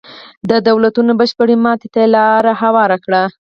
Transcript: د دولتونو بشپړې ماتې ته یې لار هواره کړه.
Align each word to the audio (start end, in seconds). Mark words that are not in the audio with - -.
د 0.49 0.51
دولتونو 0.67 1.11
بشپړې 1.19 1.55
ماتې 1.63 1.87
ته 1.93 1.99
یې 2.03 2.09
لار 2.15 2.43
هواره 2.61 2.97
کړه. 3.05 3.23